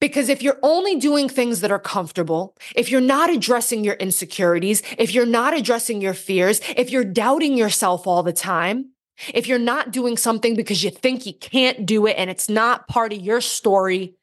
Because 0.00 0.28
if 0.28 0.42
you're 0.42 0.58
only 0.62 0.96
doing 0.96 1.28
things 1.28 1.60
that 1.60 1.72
are 1.72 1.78
comfortable, 1.78 2.56
if 2.76 2.90
you're 2.90 3.00
not 3.00 3.30
addressing 3.30 3.82
your 3.82 3.94
insecurities, 3.94 4.82
if 4.96 5.12
you're 5.12 5.26
not 5.26 5.56
addressing 5.56 6.00
your 6.00 6.14
fears, 6.14 6.60
if 6.76 6.90
you're 6.90 7.04
doubting 7.04 7.56
yourself 7.56 8.06
all 8.06 8.22
the 8.22 8.32
time, 8.32 8.90
if 9.34 9.48
you're 9.48 9.58
not 9.58 9.90
doing 9.90 10.16
something 10.16 10.54
because 10.54 10.84
you 10.84 10.90
think 10.90 11.26
you 11.26 11.34
can't 11.34 11.84
do 11.84 12.06
it 12.06 12.14
and 12.16 12.30
it's 12.30 12.48
not 12.48 12.86
part 12.86 13.12
of 13.12 13.20
your 13.20 13.40
story, 13.40 14.14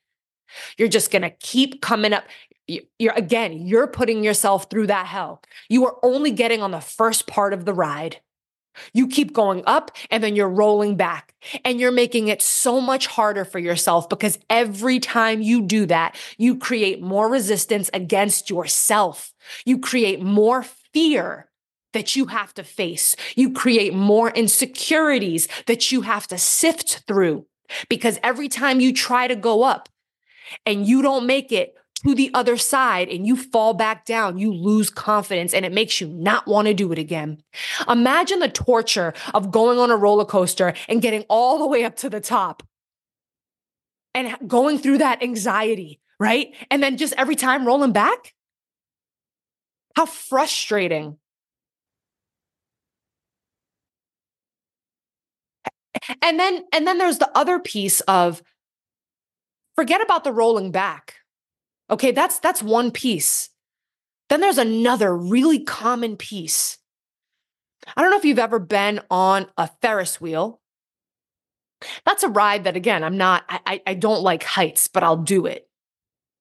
you're 0.77 0.87
just 0.87 1.11
going 1.11 1.23
to 1.23 1.29
keep 1.29 1.81
coming 1.81 2.13
up. 2.13 2.23
You're 2.67 3.13
again, 3.13 3.53
you're 3.67 3.87
putting 3.87 4.23
yourself 4.23 4.69
through 4.69 4.87
that 4.87 5.05
hell. 5.05 5.41
You 5.69 5.85
are 5.85 5.97
only 6.01 6.31
getting 6.31 6.61
on 6.61 6.71
the 6.71 6.79
first 6.79 7.27
part 7.27 7.53
of 7.53 7.65
the 7.65 7.73
ride. 7.73 8.21
You 8.93 9.07
keep 9.07 9.33
going 9.33 9.63
up 9.65 9.91
and 10.09 10.23
then 10.23 10.35
you're 10.35 10.49
rolling 10.49 10.95
back 10.95 11.33
and 11.63 11.79
you're 11.79 11.91
making 11.91 12.27
it 12.27 12.41
so 12.41 12.81
much 12.81 13.07
harder 13.07 13.45
for 13.45 13.59
yourself 13.59 14.09
because 14.09 14.39
every 14.49 14.99
time 14.99 15.41
you 15.41 15.61
do 15.61 15.85
that, 15.87 16.15
you 16.37 16.57
create 16.57 17.01
more 17.01 17.29
resistance 17.29 17.89
against 17.93 18.49
yourself. 18.49 19.33
You 19.65 19.79
create 19.79 20.21
more 20.21 20.63
fear 20.63 21.49
that 21.93 22.15
you 22.15 22.25
have 22.25 22.53
to 22.55 22.63
face. 22.63 23.15
You 23.35 23.53
create 23.53 23.93
more 23.93 24.29
insecurities 24.29 25.47
that 25.65 25.91
you 25.91 26.01
have 26.01 26.27
to 26.27 26.37
sift 26.37 27.03
through 27.07 27.45
because 27.89 28.19
every 28.21 28.49
time 28.49 28.79
you 28.79 28.93
try 28.93 29.27
to 29.27 29.35
go 29.35 29.63
up 29.63 29.89
and 30.65 30.85
you 30.85 31.01
don't 31.01 31.25
make 31.25 31.51
it, 31.51 31.74
to 32.03 32.13
the 32.13 32.29
other 32.33 32.57
side 32.57 33.09
and 33.09 33.25
you 33.25 33.35
fall 33.35 33.73
back 33.73 34.05
down, 34.05 34.37
you 34.37 34.53
lose 34.53 34.89
confidence 34.89 35.53
and 35.53 35.65
it 35.65 35.71
makes 35.71 35.99
you 35.99 36.07
not 36.07 36.45
want 36.45 36.67
to 36.67 36.73
do 36.73 36.91
it 36.91 36.99
again. 36.99 37.41
Imagine 37.89 38.39
the 38.39 38.49
torture 38.49 39.13
of 39.33 39.51
going 39.51 39.79
on 39.79 39.91
a 39.91 39.97
roller 39.97 40.25
coaster 40.25 40.73
and 40.87 41.01
getting 41.01 41.23
all 41.29 41.57
the 41.57 41.67
way 41.67 41.83
up 41.83 41.95
to 41.97 42.09
the 42.09 42.21
top 42.21 42.63
and 44.13 44.35
going 44.47 44.77
through 44.77 44.99
that 44.99 45.23
anxiety, 45.23 45.99
right? 46.19 46.53
And 46.69 46.83
then 46.83 46.97
just 46.97 47.13
every 47.17 47.35
time 47.35 47.65
rolling 47.65 47.91
back. 47.91 48.33
How 49.95 50.05
frustrating. 50.05 51.17
And 56.21 56.37
then 56.37 56.65
and 56.73 56.85
then 56.85 56.97
there's 56.97 57.19
the 57.19 57.31
other 57.35 57.59
piece 57.59 58.01
of 58.01 58.43
forget 59.75 60.01
about 60.01 60.25
the 60.25 60.33
rolling 60.33 60.71
back 60.71 61.15
Okay, 61.89 62.11
that's 62.11 62.39
that's 62.39 62.63
one 62.63 62.91
piece. 62.91 63.49
Then 64.29 64.41
there's 64.41 64.57
another 64.57 65.15
really 65.15 65.59
common 65.59 66.17
piece. 66.17 66.77
I 67.95 68.01
don't 68.01 68.09
know 68.09 68.17
if 68.17 68.25
you've 68.25 68.39
ever 68.39 68.59
been 68.59 69.01
on 69.11 69.47
a 69.57 69.69
Ferris 69.81 70.19
wheel. 70.19 70.59
That's 72.05 72.23
a 72.23 72.29
ride 72.29 72.63
that 72.63 72.75
again, 72.75 73.03
I'm 73.03 73.17
not 73.17 73.43
I 73.49 73.81
I 73.85 73.93
don't 73.93 74.23
like 74.23 74.43
heights, 74.43 74.87
but 74.87 75.03
I'll 75.03 75.17
do 75.17 75.45
it. 75.45 75.67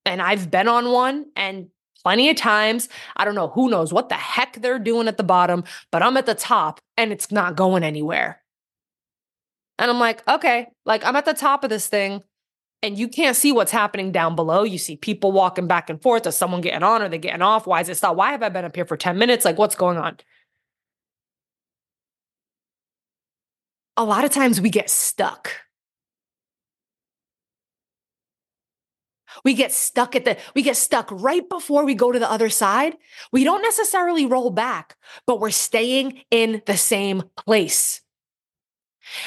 And 0.07 0.23
I've 0.23 0.51
been 0.51 0.69
on 0.69 0.91
one 0.91 1.27
and 1.37 1.69
plenty 2.03 2.31
of 2.31 2.37
times. 2.37 2.89
I 3.17 3.25
don't 3.25 3.35
know 3.35 3.49
who 3.49 3.69
knows 3.69 3.93
what 3.93 4.09
the 4.09 4.15
heck 4.15 4.61
they're 4.61 4.79
doing 4.79 5.09
at 5.09 5.17
the 5.17 5.23
bottom, 5.23 5.65
but 5.91 6.03
I'm 6.03 6.17
at 6.17 6.27
the 6.27 6.35
top 6.35 6.81
and 6.97 7.13
it's 7.13 7.31
not 7.31 7.57
going 7.57 7.83
anywhere. 7.83 8.43
And 9.79 9.91
I'm 9.91 9.99
like, 9.99 10.27
okay, 10.29 10.69
like 10.87 11.05
I'm 11.05 11.17
at 11.17 11.25
the 11.25 11.35
top 11.35 11.65
of 11.65 11.71
this 11.71 11.87
thing 11.89 12.23
and 12.85 12.99
you 12.99 13.09
can't 13.09 13.35
see 13.35 13.50
what's 13.50 13.73
happening 13.73 14.12
down 14.12 14.37
below. 14.37 14.62
You 14.62 14.76
see 14.76 14.97
people 14.97 15.33
walking 15.33 15.67
back 15.67 15.88
and 15.88 16.00
forth. 16.03 16.26
Is 16.26 16.37
someone 16.37 16.61
getting 16.61 16.83
on? 16.83 17.00
Are 17.00 17.09
they 17.09 17.17
getting 17.17 17.41
off? 17.41 17.67
Why 17.67 17.81
is 17.81 17.88
it 17.88 17.95
stopped? 17.95 18.19
Why 18.19 18.33
have 18.33 18.43
I 18.43 18.50
been 18.50 18.67
up 18.67 18.76
here 18.76 18.85
for 18.85 18.99
10 18.99 19.17
minutes? 19.17 19.47
Like, 19.47 19.57
what's 19.57 19.75
going 19.75 19.97
on? 19.97 20.19
A 23.97 24.05
lot 24.05 24.26
of 24.26 24.33
times 24.33 24.61
we 24.61 24.69
get 24.69 24.91
stuck. 24.91 25.50
We 29.47 29.55
get 29.55 29.73
stuck 29.73 30.14
at 30.14 30.26
the, 30.26 30.37
we 30.55 30.61
get 30.61 30.76
stuck 30.76 31.09
right 31.11 31.49
before 31.49 31.87
we 31.87 31.95
go 31.95 32.12
to 32.12 32.19
the 32.19 32.31
other 32.31 32.50
side. 32.50 32.97
We 33.33 33.45
don't 33.45 33.62
necessarily 33.62 34.26
roll 34.26 34.50
back, 34.50 34.97
but 35.26 35.41
we're 35.41 35.50
staying 35.50 36.21
in 36.31 36.61
the 36.67 36.76
same 36.76 37.23
place. 37.35 38.03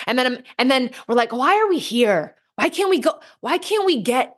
And 0.06 0.18
then, 0.20 0.44
and 0.60 0.70
then 0.70 0.92
we're 1.08 1.16
like, 1.16 1.34
why 1.34 1.58
are 1.58 1.68
we 1.68 1.80
here? 1.80 2.36
Why 2.58 2.70
can't 2.70 2.90
we 2.90 3.00
go? 3.00 3.20
Why 3.40 3.60
can't 3.60 3.86
we 3.86 4.02
get 4.02 4.36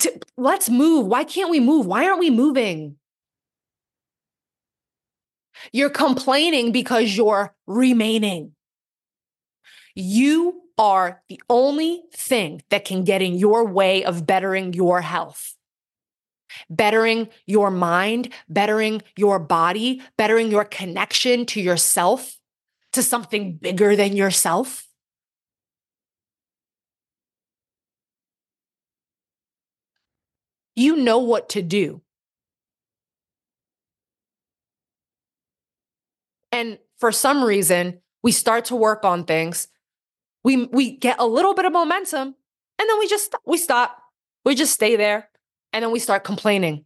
to 0.00 0.20
let's 0.36 0.68
move? 0.68 1.06
Why 1.06 1.24
can't 1.24 1.50
we 1.50 1.58
move? 1.58 1.86
Why 1.86 2.06
aren't 2.06 2.20
we 2.20 2.30
moving? 2.30 2.96
You're 5.72 5.90
complaining 5.90 6.72
because 6.72 7.16
you're 7.16 7.54
remaining. 7.66 8.52
You 9.94 10.62
are 10.76 11.22
the 11.28 11.40
only 11.48 12.02
thing 12.14 12.62
that 12.70 12.84
can 12.84 13.04
get 13.04 13.22
in 13.22 13.34
your 13.34 13.64
way 13.66 14.04
of 14.04 14.26
bettering 14.26 14.74
your 14.74 15.00
health, 15.00 15.54
bettering 16.68 17.28
your 17.46 17.70
mind, 17.70 18.32
bettering 18.48 19.02
your 19.16 19.38
body, 19.38 20.02
bettering 20.18 20.50
your 20.50 20.64
connection 20.64 21.46
to 21.46 21.60
yourself, 21.60 22.38
to 22.92 23.02
something 23.02 23.54
bigger 23.56 23.96
than 23.96 24.14
yourself. 24.16 24.86
You 30.74 30.96
know 30.96 31.18
what 31.18 31.50
to 31.50 31.62
do. 31.62 32.02
And 36.50 36.78
for 36.98 37.12
some 37.12 37.42
reason, 37.42 38.00
we 38.22 38.32
start 38.32 38.66
to 38.66 38.76
work 38.76 39.04
on 39.04 39.24
things. 39.24 39.68
We 40.44 40.66
we 40.66 40.96
get 40.96 41.16
a 41.18 41.26
little 41.26 41.54
bit 41.54 41.64
of 41.64 41.72
momentum 41.72 42.34
and 42.78 42.88
then 42.88 42.98
we 42.98 43.08
just 43.08 43.34
we 43.46 43.58
stop. 43.58 43.98
We 44.44 44.54
just 44.54 44.72
stay 44.74 44.96
there 44.96 45.28
and 45.72 45.82
then 45.84 45.92
we 45.92 45.98
start 45.98 46.24
complaining. 46.24 46.84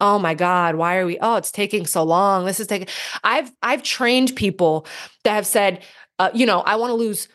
Oh 0.00 0.18
my 0.18 0.34
god, 0.34 0.76
why 0.76 0.96
are 0.96 1.06
we 1.06 1.18
Oh, 1.20 1.36
it's 1.36 1.52
taking 1.52 1.86
so 1.86 2.02
long. 2.02 2.46
This 2.46 2.60
is 2.60 2.66
taking 2.66 2.88
I've 3.22 3.52
I've 3.62 3.82
trained 3.82 4.34
people 4.36 4.86
that 5.24 5.34
have 5.34 5.46
said, 5.46 5.82
uh, 6.18 6.30
you 6.34 6.46
know, 6.46 6.60
I 6.60 6.76
want 6.76 6.90
to 6.90 6.94
lose 6.94 7.28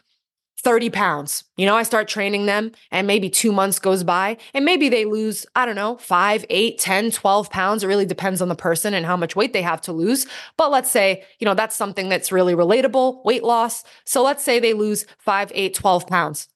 30 0.65 0.89
pounds. 0.89 1.43
You 1.57 1.67
know, 1.67 1.75
I 1.75 1.83
start 1.83 2.07
training 2.07 2.47
them 2.47 2.71
and 2.89 3.05
maybe 3.05 3.29
two 3.29 3.51
months 3.51 3.77
goes 3.77 4.03
by 4.03 4.37
and 4.51 4.65
maybe 4.65 4.89
they 4.89 5.05
lose, 5.05 5.45
I 5.55 5.63
don't 5.63 5.75
know, 5.75 5.97
five, 5.97 6.43
eight, 6.49 6.79
10, 6.79 7.11
12 7.11 7.51
pounds. 7.51 7.83
It 7.83 7.87
really 7.87 8.07
depends 8.07 8.41
on 8.41 8.49
the 8.49 8.55
person 8.55 8.95
and 8.95 9.05
how 9.05 9.15
much 9.15 9.35
weight 9.35 9.53
they 9.53 9.61
have 9.61 9.79
to 9.81 9.93
lose. 9.93 10.25
But 10.57 10.71
let's 10.71 10.89
say, 10.89 11.23
you 11.37 11.45
know, 11.45 11.53
that's 11.53 11.75
something 11.75 12.09
that's 12.09 12.31
really 12.31 12.55
relatable 12.55 13.23
weight 13.23 13.43
loss. 13.43 13.83
So 14.05 14.23
let's 14.23 14.43
say 14.43 14.59
they 14.59 14.73
lose 14.73 15.05
five, 15.19 15.51
eight, 15.53 15.75
12 15.75 16.07
pounds, 16.07 16.47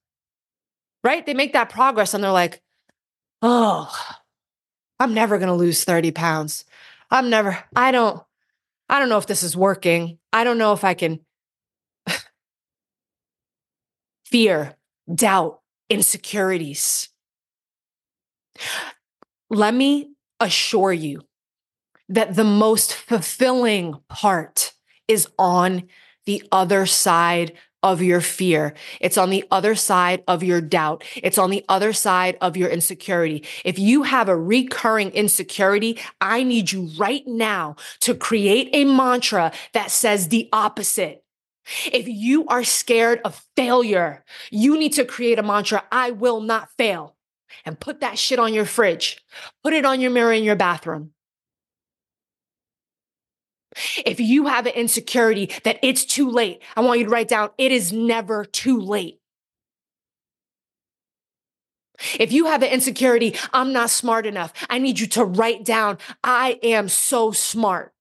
right? 1.03 1.23
They 1.23 1.35
make 1.35 1.53
that 1.53 1.69
progress 1.69 2.15
and 2.15 2.23
they're 2.23 2.31
like, 2.31 2.63
oh, 3.43 3.95
I'm 4.99 5.13
never 5.13 5.37
going 5.37 5.49
to 5.49 5.53
lose 5.53 5.83
30 5.83 6.09
pounds. 6.13 6.65
I'm 7.11 7.29
never, 7.29 7.63
I 7.75 7.91
don't, 7.91 8.23
I 8.89 8.97
don't 8.97 9.09
know 9.09 9.19
if 9.19 9.27
this 9.27 9.43
is 9.43 9.55
working. 9.55 10.17
I 10.33 10.43
don't 10.43 10.57
know 10.57 10.73
if 10.73 10.83
I 10.83 10.95
can. 10.95 11.19
Fear, 14.31 14.75
doubt, 15.13 15.61
insecurities. 15.89 17.09
Let 19.49 19.73
me 19.73 20.11
assure 20.39 20.93
you 20.93 21.21
that 22.09 22.35
the 22.35 22.43
most 22.43 22.93
fulfilling 22.93 23.99
part 24.07 24.73
is 25.07 25.27
on 25.37 25.87
the 26.25 26.43
other 26.51 26.85
side 26.85 27.53
of 27.81 28.01
your 28.01 28.21
fear. 28.21 28.73
It's 28.99 29.17
on 29.17 29.29
the 29.29 29.45
other 29.49 29.73
side 29.73 30.23
of 30.27 30.43
your 30.43 30.59
doubt. 30.61 31.03
It's 31.15 31.37
on 31.37 31.49
the 31.49 31.63
other 31.69 31.93
side 31.93 32.37
of 32.41 32.57
your 32.57 32.69
insecurity. 32.69 33.45
If 33.63 33.79
you 33.79 34.03
have 34.03 34.27
a 34.27 34.37
recurring 34.37 35.11
insecurity, 35.11 35.97
I 36.19 36.43
need 36.43 36.71
you 36.71 36.89
right 36.97 37.25
now 37.25 37.77
to 38.01 38.13
create 38.13 38.69
a 38.73 38.83
mantra 38.83 39.53
that 39.73 39.91
says 39.91 40.27
the 40.27 40.49
opposite. 40.51 41.23
If 41.91 42.07
you 42.07 42.45
are 42.47 42.63
scared 42.63 43.21
of 43.23 43.45
failure, 43.55 44.23
you 44.49 44.77
need 44.77 44.93
to 44.93 45.05
create 45.05 45.39
a 45.39 45.43
mantra 45.43 45.83
I 45.91 46.11
will 46.11 46.41
not 46.41 46.69
fail 46.77 47.15
and 47.65 47.79
put 47.79 48.01
that 48.01 48.17
shit 48.17 48.39
on 48.39 48.53
your 48.53 48.65
fridge. 48.65 49.23
Put 49.63 49.73
it 49.73 49.85
on 49.85 50.01
your 50.01 50.11
mirror 50.11 50.33
in 50.33 50.43
your 50.43 50.55
bathroom. 50.55 51.11
If 54.05 54.19
you 54.19 54.47
have 54.47 54.65
an 54.65 54.73
insecurity 54.73 55.51
that 55.63 55.79
it's 55.83 56.05
too 56.05 56.29
late, 56.29 56.61
I 56.75 56.81
want 56.81 56.99
you 56.99 57.05
to 57.05 57.11
write 57.11 57.27
down 57.27 57.51
it 57.57 57.71
is 57.71 57.93
never 57.93 58.45
too 58.45 58.79
late. 58.79 59.19
If 62.17 62.31
you 62.31 62.45
have 62.45 62.63
an 62.63 62.69
insecurity, 62.69 63.35
I'm 63.53 63.73
not 63.73 63.89
smart 63.89 64.25
enough. 64.25 64.53
I 64.69 64.79
need 64.79 64.99
you 64.99 65.07
to 65.07 65.25
write 65.25 65.65
down, 65.65 65.97
I 66.23 66.59
am 66.63 66.87
so 66.89 67.31
smart. 67.31 67.93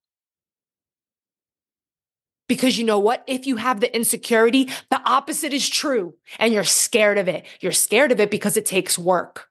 Because 2.48 2.78
you 2.78 2.84
know 2.84 2.98
what? 2.98 3.22
If 3.26 3.46
you 3.46 3.56
have 3.56 3.80
the 3.80 3.94
insecurity, 3.94 4.70
the 4.90 5.00
opposite 5.04 5.52
is 5.52 5.68
true 5.68 6.14
and 6.38 6.52
you're 6.52 6.64
scared 6.64 7.18
of 7.18 7.28
it. 7.28 7.44
You're 7.60 7.72
scared 7.72 8.10
of 8.10 8.20
it 8.20 8.30
because 8.30 8.56
it 8.56 8.64
takes 8.64 8.98
work. 8.98 9.48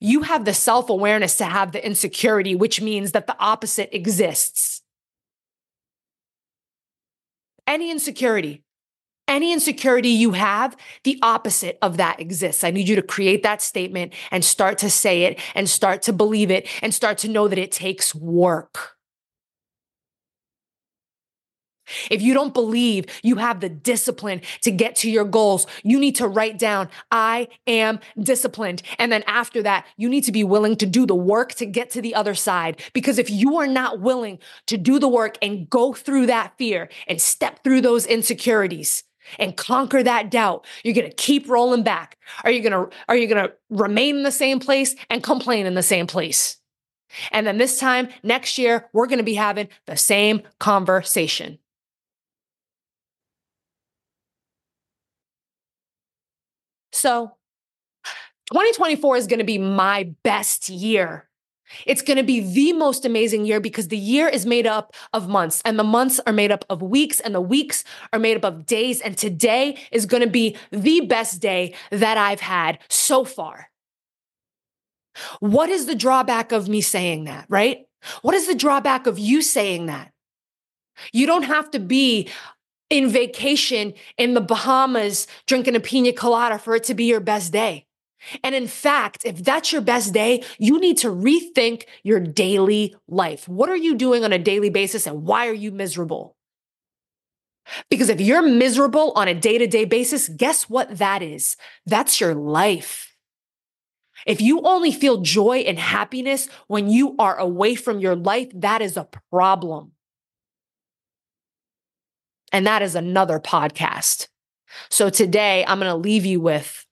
You 0.00 0.22
have 0.22 0.44
the 0.44 0.52
self 0.52 0.90
awareness 0.90 1.38
to 1.38 1.44
have 1.44 1.72
the 1.72 1.84
insecurity, 1.84 2.54
which 2.54 2.80
means 2.80 3.12
that 3.12 3.26
the 3.26 3.38
opposite 3.38 3.94
exists. 3.94 4.82
Any 7.66 7.90
insecurity, 7.90 8.62
any 9.28 9.52
insecurity 9.52 10.10
you 10.10 10.32
have, 10.32 10.76
the 11.04 11.18
opposite 11.22 11.78
of 11.82 11.96
that 11.96 12.20
exists. 12.20 12.64
I 12.64 12.70
need 12.70 12.88
you 12.88 12.96
to 12.96 13.02
create 13.02 13.42
that 13.42 13.62
statement 13.62 14.12
and 14.30 14.44
start 14.44 14.78
to 14.78 14.90
say 14.90 15.22
it 15.22 15.40
and 15.54 15.68
start 15.68 16.02
to 16.02 16.12
believe 16.12 16.50
it 16.50 16.68
and 16.82 16.94
start 16.94 17.18
to 17.18 17.28
know 17.28 17.48
that 17.48 17.58
it 17.58 17.72
takes 17.72 18.14
work. 18.14 18.96
If 22.10 22.22
you 22.22 22.34
don't 22.34 22.54
believe 22.54 23.06
you 23.22 23.36
have 23.36 23.60
the 23.60 23.68
discipline 23.68 24.40
to 24.62 24.70
get 24.70 24.96
to 24.96 25.10
your 25.10 25.24
goals, 25.24 25.66
you 25.82 25.98
need 25.98 26.16
to 26.16 26.26
write 26.26 26.58
down, 26.58 26.88
I 27.10 27.48
am 27.66 28.00
disciplined. 28.20 28.82
And 28.98 29.12
then 29.12 29.22
after 29.26 29.62
that, 29.62 29.86
you 29.96 30.08
need 30.08 30.24
to 30.24 30.32
be 30.32 30.44
willing 30.44 30.76
to 30.76 30.86
do 30.86 31.06
the 31.06 31.14
work 31.14 31.54
to 31.54 31.66
get 31.66 31.90
to 31.90 32.02
the 32.02 32.14
other 32.14 32.34
side. 32.34 32.82
Because 32.92 33.18
if 33.18 33.30
you 33.30 33.58
are 33.58 33.68
not 33.68 34.00
willing 34.00 34.38
to 34.66 34.76
do 34.76 34.98
the 34.98 35.08
work 35.08 35.38
and 35.40 35.70
go 35.70 35.92
through 35.92 36.26
that 36.26 36.54
fear 36.58 36.88
and 37.06 37.20
step 37.20 37.62
through 37.62 37.82
those 37.82 38.06
insecurities, 38.06 39.04
and 39.38 39.56
conquer 39.56 40.02
that 40.02 40.30
doubt. 40.30 40.66
You're 40.84 40.94
going 40.94 41.08
to 41.08 41.14
keep 41.16 41.48
rolling 41.48 41.82
back. 41.82 42.18
Are 42.44 42.50
you 42.50 42.62
going 42.62 42.72
to 42.72 42.96
are 43.08 43.16
you 43.16 43.26
going 43.26 43.46
to 43.46 43.52
remain 43.70 44.16
in 44.16 44.22
the 44.22 44.32
same 44.32 44.60
place 44.60 44.94
and 45.10 45.22
complain 45.22 45.66
in 45.66 45.74
the 45.74 45.82
same 45.82 46.06
place? 46.06 46.56
And 47.32 47.46
then 47.46 47.58
this 47.58 47.78
time 47.78 48.08
next 48.22 48.58
year 48.58 48.88
we're 48.92 49.06
going 49.06 49.18
to 49.18 49.24
be 49.24 49.34
having 49.34 49.68
the 49.86 49.96
same 49.96 50.42
conversation. 50.58 51.58
So 56.92 57.32
2024 58.52 59.16
is 59.16 59.26
going 59.26 59.38
to 59.38 59.44
be 59.44 59.58
my 59.58 60.14
best 60.22 60.68
year. 60.68 61.25
It's 61.84 62.02
going 62.02 62.16
to 62.16 62.22
be 62.22 62.40
the 62.40 62.72
most 62.72 63.04
amazing 63.04 63.44
year 63.44 63.60
because 63.60 63.88
the 63.88 63.96
year 63.96 64.28
is 64.28 64.46
made 64.46 64.66
up 64.66 64.94
of 65.12 65.28
months 65.28 65.62
and 65.64 65.78
the 65.78 65.84
months 65.84 66.20
are 66.26 66.32
made 66.32 66.52
up 66.52 66.64
of 66.70 66.82
weeks 66.82 67.20
and 67.20 67.34
the 67.34 67.40
weeks 67.40 67.84
are 68.12 68.18
made 68.18 68.36
up 68.36 68.44
of 68.44 68.66
days. 68.66 69.00
And 69.00 69.16
today 69.16 69.78
is 69.90 70.06
going 70.06 70.22
to 70.22 70.30
be 70.30 70.56
the 70.70 71.00
best 71.02 71.40
day 71.40 71.74
that 71.90 72.16
I've 72.16 72.40
had 72.40 72.78
so 72.88 73.24
far. 73.24 73.70
What 75.40 75.70
is 75.70 75.86
the 75.86 75.94
drawback 75.94 76.52
of 76.52 76.68
me 76.68 76.80
saying 76.80 77.24
that, 77.24 77.46
right? 77.48 77.86
What 78.22 78.34
is 78.34 78.46
the 78.46 78.54
drawback 78.54 79.06
of 79.06 79.18
you 79.18 79.42
saying 79.42 79.86
that? 79.86 80.12
You 81.12 81.26
don't 81.26 81.44
have 81.44 81.70
to 81.72 81.78
be 81.78 82.28
in 82.88 83.08
vacation 83.08 83.94
in 84.16 84.34
the 84.34 84.40
Bahamas 84.40 85.26
drinking 85.46 85.74
a 85.74 85.80
pina 85.80 86.12
colada 86.12 86.58
for 86.58 86.76
it 86.76 86.84
to 86.84 86.94
be 86.94 87.04
your 87.04 87.20
best 87.20 87.52
day. 87.52 87.85
And 88.42 88.54
in 88.54 88.66
fact, 88.66 89.24
if 89.24 89.38
that's 89.44 89.72
your 89.72 89.82
best 89.82 90.12
day, 90.12 90.42
you 90.58 90.78
need 90.80 90.98
to 90.98 91.08
rethink 91.08 91.84
your 92.02 92.20
daily 92.20 92.94
life. 93.08 93.48
What 93.48 93.68
are 93.68 93.76
you 93.76 93.94
doing 93.94 94.24
on 94.24 94.32
a 94.32 94.38
daily 94.38 94.70
basis 94.70 95.06
and 95.06 95.24
why 95.24 95.48
are 95.48 95.54
you 95.54 95.70
miserable? 95.72 96.36
Because 97.90 98.08
if 98.08 98.20
you're 98.20 98.42
miserable 98.42 99.12
on 99.16 99.28
a 99.28 99.34
day 99.34 99.58
to 99.58 99.66
day 99.66 99.84
basis, 99.84 100.28
guess 100.28 100.68
what 100.68 100.98
that 100.98 101.22
is? 101.22 101.56
That's 101.84 102.20
your 102.20 102.34
life. 102.34 103.16
If 104.24 104.40
you 104.40 104.62
only 104.62 104.92
feel 104.92 105.20
joy 105.20 105.58
and 105.58 105.78
happiness 105.78 106.48
when 106.68 106.88
you 106.88 107.16
are 107.18 107.36
away 107.36 107.74
from 107.74 108.00
your 108.00 108.16
life, 108.16 108.48
that 108.54 108.82
is 108.82 108.96
a 108.96 109.08
problem. 109.30 109.92
And 112.52 112.66
that 112.66 112.82
is 112.82 112.94
another 112.94 113.38
podcast. 113.38 114.28
So 114.88 115.10
today 115.10 115.64
I'm 115.66 115.78
going 115.78 115.90
to 115.90 115.96
leave 115.96 116.24
you 116.24 116.40
with 116.40 116.85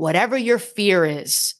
whatever 0.00 0.36
your 0.36 0.58
fear 0.58 1.04
is, 1.04 1.54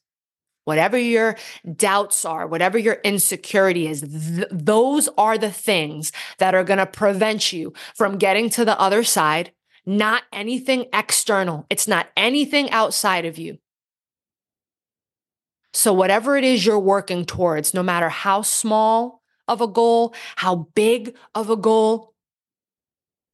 whatever 0.64 0.98
your 0.98 1.37
doubts 1.76 2.24
are, 2.24 2.46
whatever 2.46 2.79
your 2.79 2.98
insecurity 3.05 3.87
is, 3.87 4.00
th- 4.00 4.48
those 4.50 5.09
are 5.18 5.37
the 5.37 5.50
things 5.50 6.11
that 6.38 6.55
are 6.55 6.64
going 6.64 6.79
to 6.79 6.87
prevent 6.87 7.53
you 7.53 7.72
from 7.94 8.18
getting 8.18 8.48
to 8.50 8.64
the 8.64 8.79
other 8.81 9.05
side, 9.05 9.53
not 9.85 10.22
anything 10.33 10.87
external. 10.92 11.66
It's 11.68 11.87
not 11.87 12.09
anything 12.16 12.70
outside 12.70 13.26
of 13.26 13.38
you. 13.38 13.59
So, 15.72 15.92
whatever 15.92 16.37
it 16.37 16.42
is 16.42 16.66
you're 16.66 16.81
working 16.81 17.24
towards, 17.24 17.74
no 17.74 17.83
matter 17.83 18.09
how 18.09 18.42
small 18.42 19.22
of 19.46 19.61
a 19.61 19.68
goal, 19.68 20.14
how 20.37 20.68
big 20.74 21.14
of 21.35 21.48
a 21.50 21.57
goal, 21.57 22.10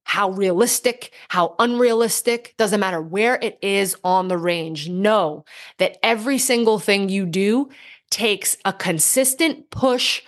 how 0.07 0.29
realistic, 0.29 1.11
how 1.27 1.53
unrealistic, 1.59 2.55
doesn't 2.57 2.79
matter 2.79 3.01
where 3.01 3.37
it 3.41 3.59
is 3.61 3.93
on 4.05 4.29
the 4.29 4.37
range. 4.37 4.87
Know 4.87 5.43
that 5.79 5.97
every 6.01 6.37
single 6.37 6.79
thing 6.79 7.09
you 7.09 7.25
do 7.25 7.69
takes 8.09 8.55
a 8.63 8.71
consistent 8.71 9.69
push 9.69 10.21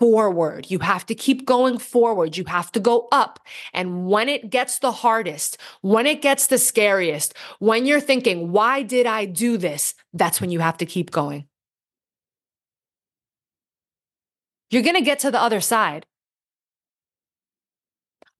forward. 0.00 0.72
You 0.72 0.80
have 0.80 1.06
to 1.06 1.14
keep 1.14 1.46
going 1.46 1.78
forward. 1.78 2.36
You 2.36 2.44
have 2.48 2.72
to 2.72 2.80
go 2.80 3.06
up. 3.12 3.38
And 3.72 4.06
when 4.06 4.28
it 4.28 4.50
gets 4.50 4.80
the 4.80 4.90
hardest, 4.90 5.56
when 5.82 6.06
it 6.06 6.20
gets 6.20 6.48
the 6.48 6.58
scariest, 6.58 7.32
when 7.60 7.86
you're 7.86 8.00
thinking, 8.00 8.50
why 8.50 8.82
did 8.82 9.06
I 9.06 9.24
do 9.24 9.56
this? 9.56 9.94
That's 10.14 10.40
when 10.40 10.50
you 10.50 10.58
have 10.58 10.78
to 10.78 10.86
keep 10.86 11.12
going. 11.12 11.46
You're 14.70 14.82
going 14.82 14.96
to 14.96 15.00
get 15.00 15.20
to 15.20 15.30
the 15.30 15.40
other 15.40 15.60
side. 15.60 16.06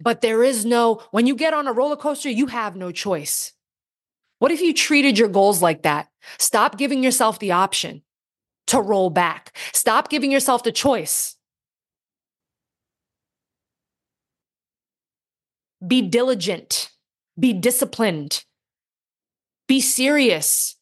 But 0.01 0.21
there 0.21 0.45
is 0.45 0.65
no, 0.65 1.03
when 1.11 1.27
you 1.27 1.35
get 1.35 1.55
on 1.55 1.67
a 1.67 1.73
roller 1.73 1.97
coaster, 1.97 2.29
you 2.29 2.47
have 2.47 2.77
no 2.77 2.93
choice. 2.93 3.53
What 4.39 4.53
if 4.53 4.61
you 4.61 4.75
treated 4.75 5.19
your 5.19 5.29
goals 5.29 5.63
like 5.63 5.83
that? 5.83 6.09
Stop 6.39 6.77
giving 6.77 7.03
yourself 7.03 7.39
the 7.39 7.53
option 7.53 8.03
to 8.67 8.81
roll 8.81 9.11
back. 9.11 9.57
Stop 9.73 10.11
giving 10.11 10.31
yourself 10.31 10.63
the 10.63 10.73
choice. 10.73 11.37
Be 15.87 16.03
diligent, 16.03 16.91
be 17.39 17.53
disciplined, 17.53 18.45
be 19.69 19.81
serious, 19.81 20.77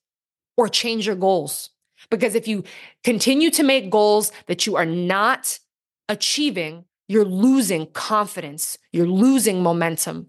or 0.57 0.69
change 0.69 1.07
your 1.07 1.17
goals. 1.17 1.71
Because 2.11 2.35
if 2.35 2.47
you 2.47 2.65
continue 3.03 3.51
to 3.51 3.63
make 3.63 3.91
goals 3.91 4.31
that 4.47 4.67
you 4.67 4.77
are 4.77 4.87
not 4.87 5.59
achieving, 6.09 6.85
you're 7.09 7.25
losing 7.25 7.87
confidence, 7.93 8.79
you're 8.93 9.07
losing 9.07 9.63
momentum. 9.63 10.29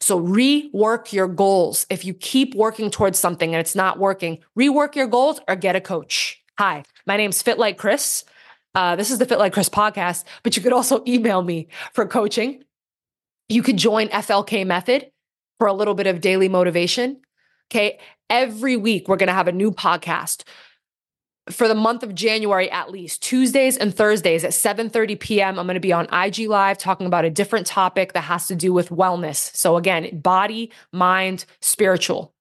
So 0.00 0.20
rework 0.20 1.12
your 1.12 1.28
goals. 1.28 1.86
If 1.90 2.04
you 2.04 2.14
keep 2.14 2.54
working 2.54 2.90
towards 2.90 3.18
something 3.18 3.54
and 3.54 3.60
it's 3.60 3.74
not 3.74 3.98
working, 3.98 4.38
rework 4.58 4.94
your 4.94 5.06
goals 5.06 5.40
or 5.46 5.56
get 5.56 5.76
a 5.76 5.80
coach. 5.80 6.42
Hi, 6.58 6.84
my 7.06 7.16
name's 7.16 7.42
Fit 7.42 7.58
Like 7.58 7.78
Krys. 7.78 8.24
Uh, 8.74 8.96
this 8.96 9.10
is 9.10 9.18
the 9.18 9.26
Fit 9.26 9.38
Like 9.38 9.52
Krys 9.52 9.70
podcast, 9.70 10.24
but 10.42 10.56
you 10.56 10.62
could 10.62 10.72
also 10.72 11.02
email 11.08 11.42
me 11.42 11.68
for 11.92 12.06
coaching. 12.06 12.64
You 13.48 13.62
could 13.62 13.76
join 13.76 14.08
FLK 14.08 14.66
Method 14.66 15.10
for 15.58 15.66
a 15.66 15.72
little 15.72 15.94
bit 15.94 16.06
of 16.06 16.20
daily 16.20 16.48
motivation. 16.48 17.20
Okay. 17.70 17.98
Every 18.28 18.76
week, 18.76 19.08
we're 19.08 19.16
going 19.16 19.28
to 19.28 19.32
have 19.32 19.48
a 19.48 19.52
new 19.52 19.72
podcast 19.72 20.44
for 21.50 21.68
the 21.68 21.74
month 21.74 22.02
of 22.02 22.14
January 22.14 22.70
at 22.70 22.90
least 22.90 23.22
Tuesdays 23.22 23.76
and 23.76 23.94
Thursdays 23.94 24.44
at 24.44 24.52
7:30 24.52 25.18
p.m. 25.18 25.58
I'm 25.58 25.66
going 25.66 25.74
to 25.74 25.80
be 25.80 25.92
on 25.92 26.06
IG 26.12 26.48
live 26.48 26.78
talking 26.78 27.06
about 27.06 27.24
a 27.24 27.30
different 27.30 27.66
topic 27.66 28.12
that 28.12 28.22
has 28.22 28.46
to 28.48 28.56
do 28.56 28.72
with 28.72 28.90
wellness. 28.90 29.54
So 29.56 29.76
again, 29.76 30.20
body, 30.20 30.70
mind, 30.92 31.44
spiritual. 31.60 32.32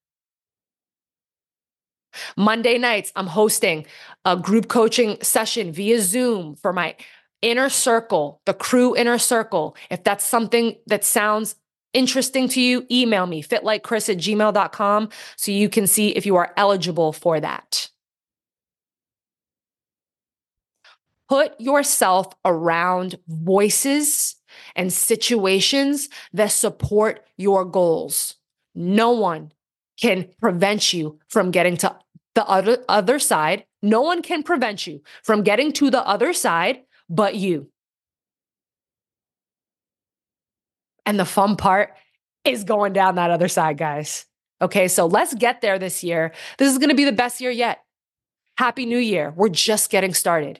Monday 2.35 2.77
nights 2.77 3.11
I'm 3.15 3.27
hosting 3.27 3.85
a 4.25 4.35
group 4.35 4.67
coaching 4.67 5.17
session 5.21 5.71
via 5.71 6.01
Zoom 6.01 6.55
for 6.55 6.73
my 6.73 6.95
inner 7.41 7.69
circle, 7.69 8.41
the 8.45 8.53
crew 8.53 8.95
inner 8.95 9.17
circle. 9.17 9.75
If 9.89 10.03
that's 10.03 10.25
something 10.25 10.75
that 10.87 11.03
sounds 11.03 11.55
interesting 11.93 12.47
to 12.49 12.61
you, 12.61 12.85
email 12.91 13.25
me 13.25 13.41
fitlikekrys 13.43 14.09
at 14.09 14.17
gmail.com 14.17 15.09
so 15.35 15.51
you 15.51 15.69
can 15.69 15.87
see 15.87 16.09
if 16.09 16.25
you 16.25 16.35
are 16.35 16.53
eligible 16.57 17.13
for 17.13 17.39
that. 17.39 17.88
Put 21.29 21.59
yourself 21.61 22.33
around 22.43 23.19
voices 23.27 24.35
and 24.75 24.91
situations 24.91 26.09
that 26.33 26.51
support 26.51 27.23
your 27.37 27.65
goals. 27.65 28.35
No 28.73 29.11
one 29.11 29.51
can 30.01 30.29
prevent 30.41 30.91
you 30.91 31.19
from 31.27 31.51
getting 31.51 31.77
to 31.77 31.95
the 32.35 32.45
other, 32.47 32.83
other 32.89 33.19
side. 33.19 33.65
No 33.81 34.01
one 34.01 34.21
can 34.21 34.43
prevent 34.43 34.87
you 34.87 35.01
from 35.23 35.43
getting 35.43 35.71
to 35.73 35.89
the 35.89 36.05
other 36.05 36.33
side 36.33 36.81
but 37.09 37.35
you. 37.35 37.69
And 41.05 41.19
the 41.19 41.25
fun 41.25 41.55
part 41.55 41.95
is 42.45 42.63
going 42.63 42.93
down 42.93 43.15
that 43.15 43.31
other 43.31 43.47
side, 43.47 43.77
guys. 43.77 44.25
Okay, 44.61 44.87
so 44.87 45.07
let's 45.07 45.33
get 45.33 45.61
there 45.61 45.79
this 45.79 46.03
year. 46.03 46.33
This 46.57 46.71
is 46.71 46.77
going 46.77 46.89
to 46.89 46.95
be 46.95 47.05
the 47.05 47.11
best 47.11 47.41
year 47.41 47.51
yet. 47.51 47.83
Happy 48.57 48.85
New 48.85 48.97
Year. 48.97 49.33
We're 49.35 49.49
just 49.49 49.89
getting 49.89 50.13
started. 50.13 50.59